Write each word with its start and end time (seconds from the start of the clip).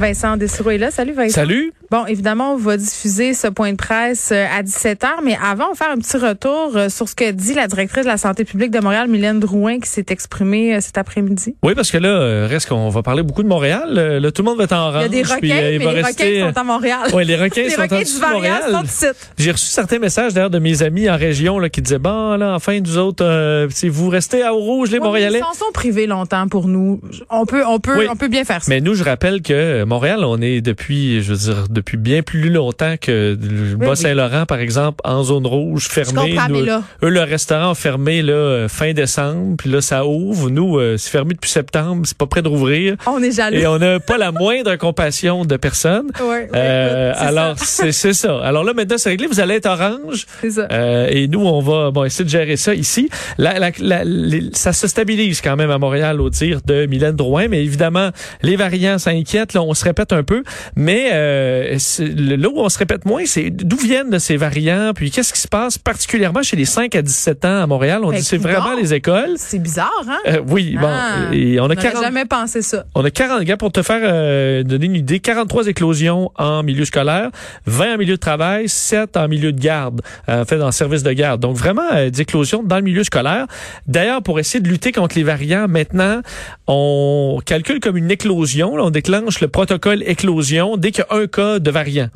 Vincent 0.00 0.38
Dessureau 0.38 0.70
est 0.70 0.78
là. 0.78 0.90
Salut 0.90 1.12
Vincent. 1.12 1.34
Salut. 1.34 1.74
Bon, 1.90 2.06
évidemment, 2.06 2.54
on 2.54 2.56
va 2.56 2.76
diffuser 2.76 3.34
ce 3.34 3.48
point 3.48 3.72
de 3.72 3.76
presse 3.76 4.30
euh, 4.32 4.46
à 4.46 4.62
17h, 4.62 5.08
mais 5.24 5.36
avant, 5.44 5.66
on 5.66 5.72
va 5.72 5.74
faire 5.74 5.90
un 5.90 5.98
petit 5.98 6.16
retour 6.16 6.76
euh, 6.76 6.88
sur 6.88 7.08
ce 7.08 7.14
que 7.14 7.32
dit 7.32 7.52
la 7.52 7.66
directrice 7.66 8.04
de 8.04 8.08
la 8.08 8.16
santé 8.16 8.44
publique 8.44 8.70
de 8.70 8.78
Montréal, 8.78 9.08
Mylène 9.08 9.40
Drouin, 9.40 9.78
qui 9.80 9.88
s'est 9.88 10.06
exprimée 10.08 10.76
euh, 10.76 10.80
cet 10.80 10.96
après-midi. 10.96 11.56
Oui, 11.62 11.74
parce 11.74 11.90
que 11.90 11.98
là, 11.98 12.46
reste 12.46 12.68
qu'on 12.68 12.88
va 12.88 13.02
parler 13.02 13.22
beaucoup 13.22 13.42
de 13.42 13.48
Montréal. 13.48 13.92
Là, 13.92 14.30
tout 14.30 14.42
le 14.42 14.48
monde 14.48 14.58
va 14.58 14.64
être 14.64 14.72
en 14.72 14.92
rang. 14.92 15.00
Il 15.00 15.02
y 15.02 15.04
a 15.04 15.08
des 15.08 15.22
requins, 15.22 15.38
mais 15.40 15.78
les 15.78 16.02
requins 16.02 16.52
sont 16.52 16.58
à 16.58 16.64
Montréal. 16.64 17.00
Oui, 17.12 17.24
les 17.24 17.36
requins 17.36 17.62
les 17.64 17.70
sont 17.70 17.82
requins 17.82 18.02
à 18.22 18.32
Montréal. 18.32 18.62
Sont 18.88 19.06
J'ai 19.36 19.50
reçu 19.50 19.66
certains 19.66 19.98
messages 19.98 20.32
d'ailleurs 20.32 20.48
de 20.48 20.60
mes 20.60 20.82
amis 20.82 21.10
en 21.10 21.16
région 21.16 21.58
là, 21.58 21.68
qui 21.68 21.82
disaient, 21.82 21.98
bon, 21.98 22.36
là, 22.36 22.54
enfin, 22.54 22.80
nous 22.80 22.96
autres, 22.96 23.66
si 23.70 23.88
vous 23.88 24.08
restez 24.08 24.42
à 24.42 24.54
Haut-Rouge, 24.54 24.92
les 24.92 25.00
Montréalais. 25.00 25.40
Ils 25.40 25.42
s'en 25.42 25.66
sont 25.66 25.72
privés 25.74 26.06
longtemps 26.06 26.46
pour 26.46 26.68
nous. 26.68 27.00
On 27.30 27.44
peut, 27.44 27.64
on 27.66 27.80
peut, 27.80 28.06
on 28.08 28.16
peut 28.16 28.28
bien 28.28 28.44
faire 28.44 28.62
ça. 28.62 28.70
Mais 28.70 28.80
nous, 28.80 28.94
je 28.94 29.02
rappelle 29.02 29.42
que 29.42 29.82
Montréal, 29.90 30.20
on 30.22 30.40
est 30.40 30.60
depuis, 30.60 31.20
je 31.20 31.32
veux 31.32 31.52
dire, 31.52 31.66
depuis 31.68 31.96
bien 31.96 32.22
plus 32.22 32.48
longtemps 32.48 32.94
que 33.00 33.36
le 33.40 33.76
Bas-Saint-Laurent, 33.76 34.46
par 34.46 34.60
exemple, 34.60 35.00
en 35.02 35.24
zone 35.24 35.48
rouge, 35.48 35.88
fermé. 35.88 36.38
Nous, 36.48 36.64
là. 36.64 36.84
Eux, 37.02 37.08
le 37.08 37.22
restaurant 37.22 37.72
a 37.72 37.74
fermé 37.74 38.22
là, 38.22 38.68
fin 38.68 38.92
décembre, 38.92 39.56
puis 39.58 39.68
là, 39.68 39.80
ça 39.80 40.06
ouvre. 40.06 40.48
Nous, 40.48 40.78
euh, 40.78 40.96
c'est 40.96 41.10
fermé 41.10 41.34
depuis 41.34 41.50
septembre, 41.50 42.02
c'est 42.04 42.16
pas 42.16 42.26
prêt 42.26 42.40
de 42.40 42.46
rouvrir. 42.46 42.94
On 43.04 43.20
est 43.20 43.32
jaloux. 43.32 43.56
Et 43.56 43.66
on 43.66 43.78
n'a 43.78 43.98
pas 43.98 44.16
la 44.16 44.30
moindre 44.40 44.76
compassion 44.76 45.44
de 45.44 45.56
personne. 45.56 46.06
Ouais, 46.20 46.48
euh, 46.54 47.12
alors, 47.16 47.58
c'est 47.58 47.92
ça. 47.92 48.38
Alors 48.44 48.62
là, 48.62 48.72
maintenant, 48.74 48.96
c'est 48.96 49.08
réglé. 49.08 49.26
Vous 49.26 49.40
allez 49.40 49.54
être 49.54 49.66
orange. 49.66 50.26
C'est 50.40 50.52
ça. 50.52 50.68
Euh, 50.70 51.08
et 51.10 51.26
nous, 51.26 51.44
on 51.44 51.60
va 51.60 51.90
bon, 51.90 52.04
essayer 52.04 52.24
de 52.24 52.30
gérer 52.30 52.56
ça 52.56 52.74
ici. 52.76 53.10
La, 53.38 53.58
la, 53.58 53.72
la, 53.80 54.04
les, 54.04 54.50
ça 54.52 54.72
se 54.72 54.86
stabilise 54.86 55.40
quand 55.40 55.56
même 55.56 55.72
à 55.72 55.78
Montréal 55.78 56.20
au 56.20 56.30
dire 56.30 56.60
de 56.64 56.86
Mylène 56.86 57.16
Drouin, 57.16 57.48
mais 57.48 57.64
évidemment, 57.64 58.10
les 58.42 58.54
variants 58.54 58.98
s'inquiètent. 58.98 59.54
Là, 59.54 59.62
on 59.62 59.69
se 59.74 59.84
répète 59.84 60.12
un 60.12 60.22
peu. 60.22 60.42
Mais 60.76 61.10
euh, 61.12 61.78
là 61.98 62.48
où 62.48 62.58
on 62.58 62.68
se 62.68 62.78
répète 62.78 63.04
moins, 63.04 63.24
c'est 63.26 63.50
d'où 63.50 63.76
viennent 63.76 64.10
de 64.10 64.18
ces 64.18 64.36
variants, 64.36 64.92
puis 64.94 65.10
qu'est-ce 65.10 65.32
qui 65.32 65.40
se 65.40 65.48
passe 65.48 65.78
particulièrement 65.78 66.42
chez 66.42 66.56
les 66.56 66.64
5 66.64 66.94
à 66.94 67.02
17 67.02 67.44
ans 67.44 67.62
à 67.62 67.66
Montréal? 67.66 68.00
On 68.04 68.12
dit 68.12 68.22
c'est 68.22 68.38
vraiment 68.38 68.74
les 68.74 68.94
écoles. 68.94 69.34
C'est 69.36 69.58
bizarre, 69.58 69.90
hein? 70.08 70.18
Euh, 70.28 70.40
oui, 70.48 70.76
ah, 70.78 71.26
bon. 71.30 71.32
Et 71.32 71.60
on 71.60 71.68
a 71.70 71.76
40, 71.76 72.02
jamais 72.02 72.24
pensé 72.24 72.62
ça. 72.62 72.84
On 72.94 73.04
a 73.04 73.10
40, 73.10 73.42
gars, 73.42 73.56
pour 73.56 73.72
te 73.72 73.82
faire 73.82 74.00
euh, 74.02 74.62
donner 74.62 74.86
une 74.86 74.96
idée, 74.96 75.20
43 75.20 75.66
éclosions 75.66 76.30
en 76.36 76.62
milieu 76.62 76.84
scolaire, 76.84 77.30
20 77.66 77.94
en 77.94 77.98
milieu 77.98 78.14
de 78.14 78.20
travail, 78.20 78.68
7 78.68 79.16
en 79.16 79.28
milieu 79.28 79.52
de 79.52 79.60
garde, 79.60 80.02
euh, 80.28 80.42
en 80.42 80.44
fait, 80.44 80.58
dans 80.58 80.66
le 80.66 80.72
service 80.72 81.02
de 81.02 81.12
garde. 81.12 81.40
Donc 81.40 81.56
vraiment 81.56 81.82
euh, 81.92 82.10
des 82.10 82.22
éclosions 82.22 82.62
dans 82.62 82.76
le 82.76 82.82
milieu 82.82 83.04
scolaire. 83.04 83.46
D'ailleurs, 83.86 84.22
pour 84.22 84.38
essayer 84.38 84.60
de 84.60 84.68
lutter 84.68 84.92
contre 84.92 85.16
les 85.16 85.22
variants, 85.22 85.66
maintenant, 85.68 86.20
on 86.66 87.40
calcule 87.44 87.80
comme 87.80 87.96
une 87.96 88.10
éclosion. 88.10 88.76
Là, 88.76 88.84
on 88.84 88.90
déclenche 88.90 89.40
le 89.40 89.48
protocole 89.60 90.02
éclosion 90.06 90.78
dès 90.78 90.90
qu'il 90.90 91.04
y 91.06 91.14
a 91.14 91.18
un 91.18 91.26
cas 91.26 91.58
de 91.58 91.70
variant. 91.70 92.08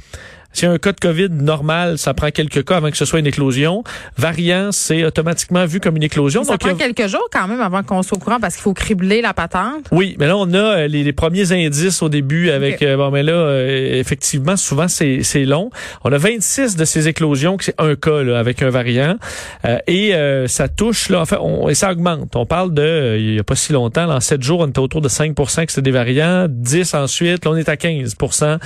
Si 0.55 0.67
un 0.67 0.79
cas 0.79 0.93
de 0.93 1.01
COVID 1.01 1.31
normal, 1.31 1.99
ça 1.99 2.15
prend 2.15 2.31
quelques 2.31 2.65
cas 2.65 2.77
avant 2.79 2.91
que 2.91 2.97
ce 2.97 3.05
soit 3.05 3.19
une 3.19 3.27
éclosion. 3.27 3.85
Variant, 4.17 4.71
c'est 4.73 5.05
automatiquement 5.05 5.67
vu 5.67 5.81
comme 5.81 5.97
une 5.97 6.03
éclosion. 6.03 6.45
Ça 6.45 6.53
Donc, 6.53 6.61
prend 6.61 6.71
a... 6.71 6.75
quelques 6.75 7.09
jours 7.09 7.29
quand 7.31 7.47
même 7.49 7.61
avant 7.61 7.83
qu'on 7.83 8.03
soit 8.03 8.17
au 8.17 8.21
courant 8.21 8.41
parce 8.41 8.55
qu'il 8.55 8.63
faut 8.63 8.73
cribler 8.73 9.21
la 9.21 9.35
patente. 9.35 9.87
Oui, 9.91 10.17
mais 10.19 10.27
là, 10.27 10.37
on 10.37 10.53
a 10.55 10.57
euh, 10.57 10.87
les, 10.87 11.05
les 11.05 11.13
premiers 11.13 11.53
indices 11.53 12.01
au 12.03 12.09
début 12.09 12.51
avec... 12.51 12.77
Okay. 12.77 12.95
Euh, 12.95 12.97
bon, 12.97 13.11
mais 13.11 13.23
là, 13.23 13.33
euh, 13.33 13.99
effectivement, 13.99 14.57
souvent, 14.57 14.87
c'est 14.89 15.45
long. 15.45 15.71
On 16.05 16.13
a 16.13 16.19
26 16.19 16.77
de 16.77 16.85
ces 16.85 17.09
éclosions, 17.09 17.57
que 17.57 17.65
c'est 17.65 17.81
un 17.81 17.97
cas 17.97 18.23
là, 18.23 18.39
avec 18.39 18.63
un 18.63 18.71
variant. 18.71 19.17
Euh, 19.65 19.79
et 19.87 20.13
ça 20.49 20.69
touche, 20.69 21.09
là, 21.09 21.21
enfin, 21.21 21.39
on, 21.41 21.69
et 21.69 21.75
ça 21.75 21.91
augmente. 21.91 22.37
On 22.37 22.47
parle 22.47 22.73
de, 22.73 23.17
il 23.19 23.35
y 23.35 23.39
a 23.39 23.45
pas 23.45 23.57
si 23.57 23.73
longtemps, 23.73 24.07
là, 24.07 24.17
en 24.17 24.21
7 24.21 24.43
jours, 24.43 24.61
on 24.61 24.69
était 24.69 24.79
autour 24.79 25.01
de 25.01 25.09
5% 25.09 25.67
que 25.67 25.73
c'était 25.73 25.83
des 25.83 25.91
variants. 25.91 26.47
10 26.49 26.95
ensuite, 26.95 27.45
là, 27.45 27.51
on 27.51 27.57
est 27.57 27.69
à 27.69 27.75
15% 27.75 28.59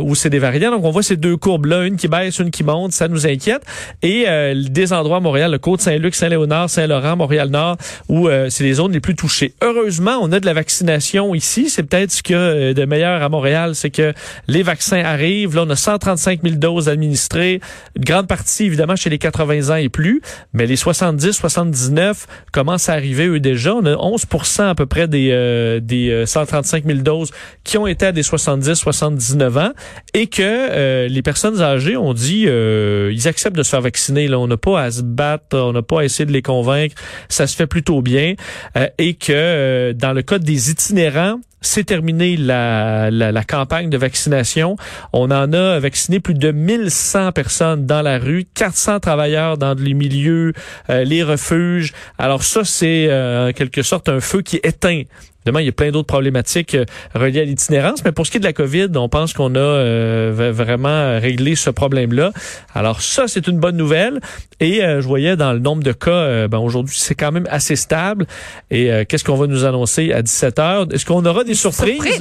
où 0.00 0.14
c'est 0.14 0.30
des 0.30 0.38
variants. 0.38 0.70
Donc, 0.70 0.84
on 0.84 0.90
voit 0.90 1.02
ces 1.02 1.16
deux 1.20 1.36
courbes-là, 1.36 1.84
une 1.84 1.96
qui 1.96 2.08
baisse, 2.08 2.38
une 2.38 2.50
qui 2.50 2.64
monte, 2.64 2.92
ça 2.92 3.08
nous 3.08 3.26
inquiète. 3.26 3.62
Et 4.02 4.24
euh, 4.26 4.54
des 4.68 4.92
endroits 4.92 5.18
à 5.18 5.20
Montréal, 5.20 5.52
le 5.52 5.58
Côte-Saint-Luc, 5.58 6.14
Saint-Léonard, 6.14 6.68
Saint-Laurent, 6.70 7.16
Montréal-Nord, 7.16 7.76
où 8.08 8.28
euh, 8.28 8.48
c'est 8.50 8.64
les 8.64 8.74
zones 8.74 8.92
les 8.92 9.00
plus 9.00 9.14
touchées. 9.14 9.54
Heureusement, 9.62 10.18
on 10.20 10.32
a 10.32 10.40
de 10.40 10.46
la 10.46 10.54
vaccination 10.54 11.34
ici. 11.34 11.68
C'est 11.68 11.82
peut-être 11.82 12.10
ce 12.10 12.22
y 12.28 12.34
a 12.34 12.74
de 12.74 12.84
meilleur 12.84 13.22
à 13.22 13.28
Montréal, 13.28 13.74
c'est 13.74 13.90
que 13.90 14.12
les 14.48 14.62
vaccins 14.62 15.02
arrivent. 15.04 15.54
Là, 15.54 15.64
on 15.66 15.70
a 15.70 15.76
135 15.76 16.42
000 16.42 16.56
doses 16.56 16.88
administrées. 16.88 17.60
Une 17.96 18.04
grande 18.04 18.26
partie, 18.26 18.64
évidemment, 18.64 18.96
chez 18.96 19.10
les 19.10 19.18
80 19.18 19.74
ans 19.74 19.76
et 19.76 19.88
plus. 19.88 20.22
Mais 20.54 20.66
les 20.66 20.76
70, 20.76 21.32
79 21.32 22.26
commencent 22.52 22.88
à 22.88 22.94
arriver, 22.94 23.26
eux, 23.26 23.40
déjà. 23.40 23.74
On 23.74 23.84
a 23.84 23.96
11 23.96 24.26
à 24.58 24.74
peu 24.74 24.86
près 24.86 25.06
des, 25.08 25.30
euh, 25.32 25.80
des 25.80 26.24
135 26.26 26.86
000 26.86 26.98
doses 27.00 27.30
qui 27.64 27.78
ont 27.78 27.86
été 27.86 28.06
à 28.06 28.12
des 28.12 28.22
70, 28.22 28.74
79 28.74 29.56
ans. 29.58 29.70
Et 30.14 30.26
que 30.26 31.08
les 31.10 31.22
personnes 31.22 31.60
âgées 31.60 31.96
ont 31.96 32.14
dit 32.14 32.44
euh, 32.46 33.10
ils 33.12 33.28
acceptent 33.28 33.56
de 33.56 33.62
se 33.62 33.70
faire 33.70 33.80
vacciner. 33.80 34.28
Là, 34.28 34.38
on 34.38 34.46
n'a 34.46 34.56
pas 34.56 34.80
à 34.80 34.90
se 34.90 35.02
battre, 35.02 35.58
on 35.58 35.72
n'a 35.72 35.82
pas 35.82 36.00
à 36.00 36.04
essayer 36.04 36.26
de 36.26 36.32
les 36.32 36.42
convaincre. 36.42 36.94
Ça 37.28 37.46
se 37.46 37.56
fait 37.56 37.66
plutôt 37.66 38.02
bien 38.02 38.34
euh, 38.76 38.88
et 38.98 39.14
que 39.14 39.32
euh, 39.32 39.92
dans 39.92 40.12
le 40.12 40.22
cas 40.22 40.38
des 40.38 40.70
itinérants, 40.70 41.40
c'est 41.60 41.84
terminé 41.84 42.36
la, 42.36 43.10
la, 43.10 43.32
la, 43.32 43.44
campagne 43.44 43.90
de 43.90 43.96
vaccination. 43.96 44.76
On 45.12 45.30
en 45.30 45.52
a 45.52 45.78
vacciné 45.78 46.20
plus 46.20 46.34
de 46.34 46.52
1100 46.52 47.32
personnes 47.32 47.86
dans 47.86 48.02
la 48.02 48.18
rue, 48.18 48.46
400 48.54 49.00
travailleurs 49.00 49.58
dans 49.58 49.74
les 49.78 49.94
milieux, 49.94 50.52
euh, 50.88 51.04
les 51.04 51.22
refuges. 51.22 51.92
Alors 52.18 52.42
ça, 52.42 52.64
c'est 52.64 53.08
euh, 53.08 53.48
en 53.48 53.52
quelque 53.52 53.82
sorte 53.82 54.08
un 54.08 54.20
feu 54.20 54.42
qui 54.42 54.56
éteint 54.62 55.02
Évidemment, 55.42 55.60
il 55.60 55.66
y 55.66 55.70
a 55.70 55.72
plein 55.72 55.90
d'autres 55.90 56.06
problématiques 56.06 56.74
euh, 56.74 56.84
reliées 57.14 57.40
à 57.40 57.44
l'itinérance, 57.44 58.04
mais 58.04 58.12
pour 58.12 58.26
ce 58.26 58.30
qui 58.30 58.36
est 58.36 58.40
de 58.40 58.44
la 58.44 58.52
COVID, 58.52 58.88
on 58.96 59.08
pense 59.08 59.32
qu'on 59.32 59.54
a 59.54 59.58
euh, 59.58 60.52
vraiment 60.54 61.18
réglé 61.18 61.54
ce 61.54 61.70
problème-là. 61.70 62.32
Alors 62.74 63.00
ça, 63.00 63.26
c'est 63.26 63.46
une 63.46 63.58
bonne 63.58 63.76
nouvelle. 63.76 64.20
Et 64.60 64.84
euh, 64.84 65.00
je 65.00 65.08
voyais 65.08 65.36
dans 65.36 65.54
le 65.54 65.58
nombre 65.58 65.82
de 65.82 65.92
cas, 65.92 66.10
euh, 66.10 66.48
ben, 66.48 66.58
aujourd'hui, 66.58 66.96
c'est 66.98 67.14
quand 67.14 67.32
même 67.32 67.46
assez 67.50 67.76
stable. 67.76 68.26
Et 68.70 68.92
euh, 68.92 69.04
qu'est-ce 69.08 69.24
qu'on 69.24 69.36
va 69.36 69.46
nous 69.46 69.64
annoncer 69.64 70.12
à 70.12 70.20
17 70.20 70.58
heures? 70.58 70.86
Est-ce 70.92 71.06
qu'on 71.06 71.24
aura 71.24 71.44
des 71.44 71.49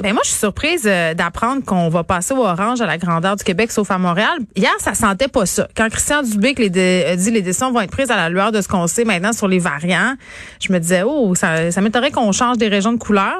Ben, 0.02 0.14
moi, 0.14 0.22
je 0.24 0.30
suis 0.30 0.40
surprise 0.40 0.84
d'apprendre 0.84 1.64
qu'on 1.64 1.90
va 1.90 2.04
passer 2.04 2.34
au 2.34 2.46
orange 2.46 2.82
à 2.82 2.86
la 2.86 2.98
grandeur 2.98 3.36
du 3.36 3.44
Québec, 3.44 3.72
sauf 3.72 3.90
à 3.92 3.98
Montréal. 3.98 4.40
Hier, 4.56 4.74
ça 4.80 4.94
sentait 4.94 5.28
pas 5.28 5.46
ça. 5.46 5.68
Quand 5.76 5.90
Christian 5.90 6.24
Dubé 6.24 6.54
les 6.58 6.70
dit 6.70 7.32
les 7.32 7.42
décisions 7.42 7.72
vont 7.72 7.82
être 7.82 7.92
prises 7.92 8.12
à 8.12 8.16
la 8.16 8.30
lueur 8.30 8.52
de 8.52 8.62
ce 8.62 8.68
qu'on 8.68 8.88
sait 8.88 9.06
maintenant 9.06 9.34
sur 9.34 9.48
les 9.48 9.60
variants, 9.60 10.16
je 10.60 10.72
me 10.72 10.80
disais, 10.80 11.04
oh, 11.06 11.36
ça, 11.36 11.72
ça 11.72 11.82
m'étonnerait 11.82 12.12
qu'on 12.12 12.32
change 12.32 12.58
des 12.58 12.68
régions 12.68 12.94
de 12.94 12.98
couleur. 12.98 13.38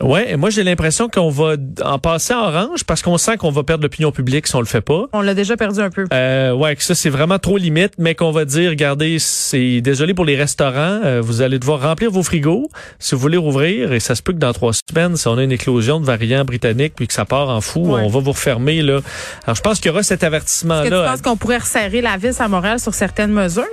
Ouais, 0.00 0.30
et 0.30 0.36
moi 0.36 0.48
j'ai 0.48 0.62
l'impression 0.64 1.10
qu'on 1.10 1.28
va 1.28 1.56
en 1.84 1.98
passer 1.98 2.32
en 2.32 2.38
orange 2.48 2.84
parce 2.84 3.02
qu'on 3.02 3.18
sent 3.18 3.36
qu'on 3.36 3.50
va 3.50 3.64
perdre 3.64 3.82
l'opinion 3.82 4.12
publique 4.12 4.46
si 4.46 4.56
on 4.56 4.60
le 4.60 4.64
fait 4.66 4.80
pas. 4.80 5.02
On 5.12 5.20
l'a 5.20 5.34
déjà 5.34 5.58
perdu 5.58 5.80
un 5.80 5.90
peu. 5.90 6.06
Euh, 6.10 6.52
ouais, 6.54 6.74
que 6.74 6.82
ça 6.82 6.94
c'est 6.94 7.10
vraiment 7.10 7.38
trop 7.38 7.58
limite, 7.58 7.92
mais 7.98 8.14
qu'on 8.14 8.30
va 8.30 8.46
dire, 8.46 8.70
regardez, 8.70 9.18
c'est 9.18 9.82
désolé 9.82 10.14
pour 10.14 10.24
les 10.24 10.36
restaurants, 10.36 11.00
euh, 11.04 11.20
vous 11.22 11.42
allez 11.42 11.58
devoir 11.58 11.82
remplir 11.82 12.10
vos 12.10 12.22
frigos 12.22 12.70
si 12.98 13.14
vous 13.14 13.20
voulez 13.20 13.36
rouvrir, 13.36 13.92
et 13.92 14.00
ça 14.00 14.14
se 14.14 14.22
peut 14.22 14.32
que 14.32 14.38
dans 14.38 14.54
trois 14.54 14.72
semaines, 14.88 15.16
si 15.18 15.28
on 15.28 15.36
a 15.36 15.42
une 15.44 15.52
éclosion 15.52 16.00
de 16.00 16.06
variants 16.06 16.46
britanniques 16.46 16.94
puis 16.96 17.06
que 17.06 17.12
ça 17.12 17.26
part 17.26 17.50
en 17.50 17.60
fou, 17.60 17.80
Ouais. 17.92 18.00
on 18.02 18.08
va 18.08 18.20
vous 18.20 18.32
refermer 18.32 18.80
là. 18.80 19.00
Alors 19.44 19.56
je 19.56 19.60
pense 19.60 19.80
qu'il 19.80 19.88
y 19.88 19.90
aura 19.90 20.02
cet 20.02 20.24
avertissement 20.24 20.76
Est-ce 20.76 20.84
que 20.84 20.88
tu 20.88 20.94
là. 20.94 21.10
penses 21.10 21.20
qu'on 21.20 21.36
pourrait 21.36 21.58
resserrer 21.58 22.00
la 22.00 22.16
vis 22.16 22.40
à 22.40 22.48
Montréal 22.48 22.80
sur 22.80 22.94
certaines 22.94 23.32
mesures? 23.32 23.64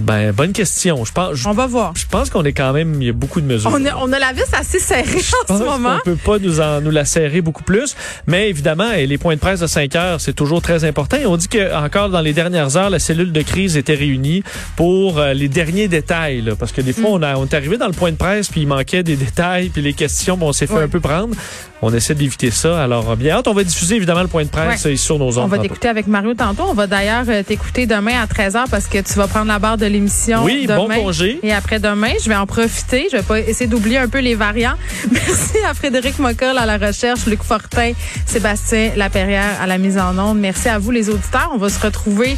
Ben 0.00 0.32
bonne 0.32 0.52
question. 0.52 1.04
Je 1.04 1.12
pense. 1.12 1.34
Je, 1.34 1.48
On 1.48 1.52
va 1.52 1.66
voir. 1.66 1.92
je 1.94 2.06
pense 2.06 2.30
qu'on 2.30 2.44
est 2.44 2.52
quand 2.52 2.72
même, 2.72 3.00
il 3.00 3.06
y 3.06 3.10
a 3.10 3.12
beaucoup 3.12 3.40
de 3.40 3.46
mesures. 3.46 3.70
On 3.72 3.84
a, 3.86 3.96
on 3.96 4.12
a 4.12 4.18
la 4.18 4.32
vis 4.32 4.42
assez 4.52 4.78
serrée 4.78 5.04
Je 5.20 5.32
en 5.42 5.46
pense 5.46 5.58
ce 5.58 5.64
moment. 5.64 5.96
qu'on 5.98 6.10
peut 6.10 6.16
pas 6.16 6.38
nous 6.38 6.60
en, 6.60 6.80
nous 6.80 6.90
la 6.90 7.04
serrer 7.04 7.40
beaucoup 7.40 7.62
plus, 7.62 7.94
mais 8.26 8.48
évidemment, 8.50 8.90
et 8.92 9.06
les 9.06 9.18
points 9.18 9.34
de 9.34 9.40
presse 9.40 9.60
de 9.60 9.66
5 9.66 9.94
heures, 9.96 10.20
c'est 10.20 10.32
toujours 10.32 10.62
très 10.62 10.84
important. 10.84 11.16
Et 11.16 11.26
on 11.26 11.36
dit 11.36 11.48
que 11.48 11.74
encore 11.74 12.08
dans 12.10 12.20
les 12.20 12.32
dernières 12.32 12.76
heures, 12.76 12.90
la 12.90 12.98
cellule 12.98 13.32
de 13.32 13.42
crise 13.42 13.76
était 13.76 13.94
réunie 13.94 14.42
pour 14.76 15.18
euh, 15.18 15.32
les 15.34 15.48
derniers 15.48 15.88
détails, 15.88 16.40
là, 16.42 16.56
parce 16.56 16.72
que 16.72 16.80
des 16.80 16.92
fois, 16.92 17.10
Mm. 17.10 17.12
on, 17.14 17.22
a, 17.22 17.36
on 17.36 17.44
est 17.46 17.54
arrivé 17.54 17.78
dans 17.78 17.86
le 17.86 17.92
point 17.92 18.10
de 18.10 18.16
presse, 18.16 18.48
puis 18.48 18.62
il 18.62 18.66
manquait 18.66 19.02
des 19.02 19.16
détails, 19.16 19.68
puis 19.70 19.82
les 19.82 19.94
questions, 19.94 20.36
bon, 20.36 20.48
on 20.48 20.52
s'est 20.52 20.66
fait 20.66 20.74
un 20.82 20.88
peu 20.88 21.00
prendre. 21.00 21.34
On 21.82 21.94
essaie 21.94 22.14
d'éviter 22.14 22.50
ça. 22.50 22.82
Alors, 22.82 23.16
bien 23.16 23.36
hâte, 23.36 23.48
on 23.48 23.54
va 23.54 23.64
diffuser 23.64 23.96
évidemment 23.96 24.20
le 24.20 24.28
point 24.28 24.44
de 24.44 24.50
presse 24.50 24.84
Ouais. 24.84 24.92
euh, 24.92 24.96
sur 24.96 25.18
nos 25.18 25.38
ondes. 25.38 25.44
On 25.44 25.46
va 25.46 25.58
t'écouter 25.58 25.88
avec 25.88 26.06
Mario 26.06 26.34
tantôt. 26.34 26.64
On 26.68 26.74
va 26.74 26.86
d'ailleurs 26.86 27.24
euh, 27.28 27.42
t'écouter 27.42 27.86
demain 27.86 28.20
à 28.22 28.26
13h 28.26 28.64
parce 28.70 28.86
que 28.86 28.98
tu 28.98 29.14
vas 29.14 29.26
prendre 29.26 29.46
la 29.46 29.58
barre 29.58 29.78
de 29.78 29.86
l'émission. 29.90 30.44
Oui, 30.44 30.66
bon 30.66 30.84
demain 30.84 30.96
congé. 30.96 31.38
Et 31.42 31.52
après-demain, 31.52 32.12
je 32.22 32.28
vais 32.28 32.36
en 32.36 32.46
profiter. 32.46 33.08
Je 33.10 33.18
vais 33.18 33.22
pas 33.22 33.40
essayer 33.40 33.66
d'oublier 33.66 33.98
un 33.98 34.08
peu 34.08 34.20
les 34.20 34.34
variants. 34.34 34.76
Merci 35.10 35.58
à 35.68 35.74
Frédéric 35.74 36.18
Mockel 36.18 36.56
à 36.56 36.66
la 36.66 36.78
recherche, 36.78 37.26
Luc 37.26 37.42
Fortin, 37.42 37.92
Sébastien 38.26 38.92
Laperrière 38.96 39.60
à 39.60 39.66
la 39.66 39.78
mise 39.78 39.98
en 39.98 40.16
onde. 40.18 40.38
Merci 40.38 40.68
à 40.68 40.78
vous 40.78 40.90
les 40.90 41.08
auditeurs. 41.10 41.50
On 41.52 41.58
va 41.58 41.68
se 41.68 41.80
retrouver 41.80 42.36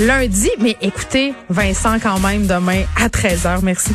lundi. 0.00 0.50
Mais 0.60 0.76
écoutez 0.80 1.34
Vincent 1.48 1.98
quand 2.00 2.18
même 2.20 2.46
demain 2.46 2.82
à 2.96 3.08
13h. 3.08 3.60
Merci. 3.62 3.90